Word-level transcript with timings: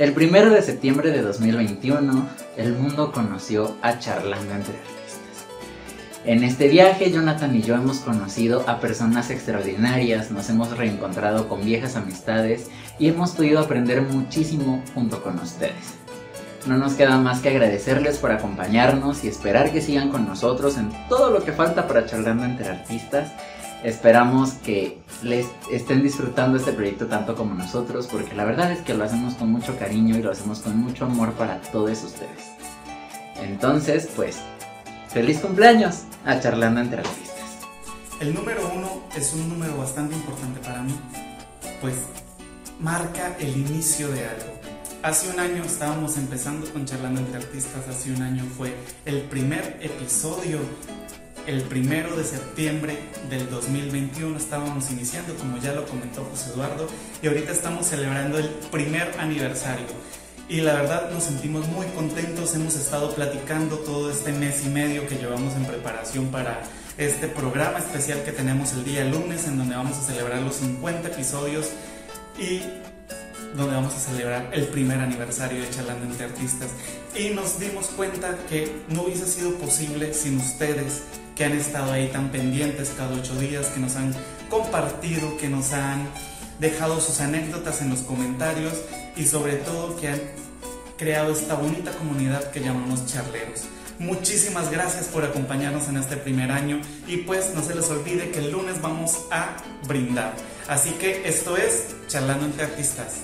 El 0.00 0.14
primero 0.14 0.48
de 0.48 0.62
septiembre 0.62 1.10
de 1.10 1.20
2021, 1.20 2.26
el 2.56 2.72
mundo 2.72 3.12
conoció 3.12 3.76
a 3.82 3.98
Charlando 3.98 4.54
entre 4.54 4.78
Artistas. 4.78 5.44
En 6.24 6.42
este 6.42 6.68
viaje, 6.68 7.10
Jonathan 7.12 7.54
y 7.54 7.60
yo 7.60 7.74
hemos 7.74 7.98
conocido 7.98 8.64
a 8.66 8.80
personas 8.80 9.28
extraordinarias, 9.28 10.30
nos 10.30 10.48
hemos 10.48 10.74
reencontrado 10.74 11.48
con 11.48 11.62
viejas 11.66 11.96
amistades 11.96 12.70
y 12.98 13.08
hemos 13.08 13.32
podido 13.32 13.60
aprender 13.60 14.00
muchísimo 14.00 14.82
junto 14.94 15.22
con 15.22 15.38
ustedes. 15.38 15.92
No 16.64 16.78
nos 16.78 16.94
queda 16.94 17.18
más 17.18 17.40
que 17.40 17.50
agradecerles 17.50 18.16
por 18.16 18.32
acompañarnos 18.32 19.22
y 19.22 19.28
esperar 19.28 19.70
que 19.70 19.82
sigan 19.82 20.08
con 20.08 20.26
nosotros 20.26 20.78
en 20.78 20.90
todo 21.10 21.30
lo 21.30 21.44
que 21.44 21.52
falta 21.52 21.86
para 21.86 22.06
Charlando 22.06 22.46
entre 22.46 22.70
Artistas 22.70 23.32
Esperamos 23.82 24.52
que 24.64 25.00
les 25.22 25.46
estén 25.70 26.02
disfrutando 26.02 26.58
este 26.58 26.72
proyecto 26.72 27.06
tanto 27.06 27.34
como 27.34 27.54
nosotros, 27.54 28.06
porque 28.06 28.34
la 28.34 28.44
verdad 28.44 28.72
es 28.72 28.80
que 28.80 28.92
lo 28.92 29.04
hacemos 29.04 29.34
con 29.34 29.50
mucho 29.50 29.78
cariño 29.78 30.18
y 30.18 30.22
lo 30.22 30.30
hacemos 30.30 30.60
con 30.60 30.76
mucho 30.76 31.06
amor 31.06 31.32
para 31.32 31.60
todos 31.72 32.02
ustedes. 32.04 32.44
Entonces, 33.36 34.08
pues, 34.14 34.38
feliz 35.08 35.38
cumpleaños 35.38 36.02
a 36.26 36.38
Charlando 36.40 36.82
entre 36.82 37.00
Artistas. 37.00 37.30
El 38.20 38.34
número 38.34 38.70
uno 38.76 39.02
es 39.16 39.32
un 39.32 39.48
número 39.48 39.78
bastante 39.78 40.14
importante 40.14 40.60
para 40.60 40.82
mí, 40.82 40.94
pues 41.80 41.94
marca 42.78 43.34
el 43.38 43.56
inicio 43.56 44.10
de 44.10 44.26
algo. 44.26 44.60
Hace 45.02 45.30
un 45.30 45.40
año 45.40 45.64
estábamos 45.64 46.18
empezando 46.18 46.70
con 46.70 46.84
Charlando 46.84 47.20
entre 47.22 47.38
Artistas, 47.38 47.88
hace 47.88 48.12
un 48.12 48.20
año 48.20 48.44
fue 48.58 48.74
el 49.06 49.22
primer 49.22 49.78
episodio 49.80 50.58
el 51.46 51.62
primero 51.62 52.16
de 52.16 52.24
septiembre 52.24 52.98
del 53.28 53.48
2021 53.50 54.36
estábamos 54.36 54.90
iniciando, 54.90 55.34
como 55.34 55.58
ya 55.58 55.72
lo 55.72 55.86
comentó 55.86 56.24
José 56.24 56.50
Eduardo, 56.54 56.86
y 57.22 57.26
ahorita 57.26 57.52
estamos 57.52 57.86
celebrando 57.86 58.38
el 58.38 58.48
primer 58.70 59.12
aniversario. 59.18 59.86
Y 60.48 60.60
la 60.60 60.74
verdad 60.74 61.10
nos 61.12 61.24
sentimos 61.24 61.68
muy 61.68 61.86
contentos, 61.88 62.54
hemos 62.54 62.74
estado 62.74 63.14
platicando 63.14 63.78
todo 63.78 64.10
este 64.10 64.32
mes 64.32 64.64
y 64.64 64.68
medio 64.68 65.06
que 65.06 65.16
llevamos 65.16 65.54
en 65.54 65.64
preparación 65.64 66.26
para 66.26 66.62
este 66.98 67.28
programa 67.28 67.78
especial 67.78 68.22
que 68.24 68.32
tenemos 68.32 68.72
el 68.72 68.84
día 68.84 69.04
lunes, 69.04 69.46
en 69.46 69.58
donde 69.58 69.76
vamos 69.76 69.96
a 69.96 70.02
celebrar 70.02 70.42
los 70.42 70.56
50 70.56 71.08
episodios 71.08 71.70
y 72.38 72.62
donde 73.56 73.74
vamos 73.74 73.94
a 73.94 73.98
celebrar 73.98 74.50
el 74.52 74.66
primer 74.66 75.00
aniversario 75.00 75.62
de 75.62 75.70
Charlando 75.70 76.06
entre 76.06 76.26
Artistas. 76.26 76.70
Y 77.16 77.30
nos 77.30 77.58
dimos 77.58 77.86
cuenta 77.86 78.36
que 78.48 78.82
no 78.88 79.02
hubiese 79.02 79.26
sido 79.26 79.54
posible 79.54 80.14
sin 80.14 80.38
ustedes, 80.38 81.02
que 81.40 81.46
han 81.46 81.56
estado 81.56 81.90
ahí 81.90 82.08
tan 82.08 82.28
pendientes 82.28 82.92
cada 82.98 83.16
ocho 83.16 83.34
días, 83.36 83.68
que 83.68 83.80
nos 83.80 83.96
han 83.96 84.14
compartido, 84.50 85.38
que 85.38 85.48
nos 85.48 85.72
han 85.72 86.06
dejado 86.58 87.00
sus 87.00 87.18
anécdotas 87.20 87.80
en 87.80 87.88
los 87.88 88.00
comentarios 88.00 88.74
y 89.16 89.24
sobre 89.24 89.54
todo 89.54 89.96
que 89.96 90.08
han 90.08 90.20
creado 90.98 91.32
esta 91.32 91.54
bonita 91.54 91.92
comunidad 91.92 92.50
que 92.50 92.60
llamamos 92.60 93.06
charleros. 93.06 93.62
Muchísimas 93.98 94.70
gracias 94.70 95.06
por 95.06 95.24
acompañarnos 95.24 95.88
en 95.88 95.96
este 95.96 96.18
primer 96.18 96.52
año 96.52 96.82
y 97.06 97.16
pues 97.16 97.54
no 97.54 97.62
se 97.62 97.74
les 97.74 97.88
olvide 97.88 98.30
que 98.30 98.40
el 98.40 98.50
lunes 98.52 98.82
vamos 98.82 99.20
a 99.30 99.56
brindar. 99.88 100.34
Así 100.68 100.90
que 100.90 101.26
esto 101.26 101.56
es 101.56 101.86
Charlando 102.06 102.44
entre 102.44 102.64
Artistas. 102.64 103.22